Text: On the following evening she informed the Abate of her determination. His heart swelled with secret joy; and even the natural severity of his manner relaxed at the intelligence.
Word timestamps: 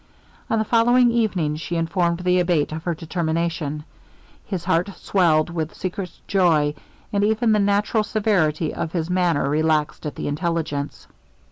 On 0.49 0.57
the 0.57 0.65
following 0.65 1.11
evening 1.11 1.57
she 1.57 1.75
informed 1.75 2.21
the 2.21 2.39
Abate 2.39 2.71
of 2.71 2.85
her 2.85 2.95
determination. 2.95 3.83
His 4.47 4.63
heart 4.63 4.89
swelled 4.97 5.51
with 5.51 5.75
secret 5.75 6.09
joy; 6.25 6.73
and 7.13 7.23
even 7.23 7.51
the 7.51 7.59
natural 7.59 8.03
severity 8.03 8.73
of 8.73 8.93
his 8.93 9.11
manner 9.11 9.47
relaxed 9.47 10.07
at 10.07 10.15
the 10.15 10.27
intelligence. 10.27 11.05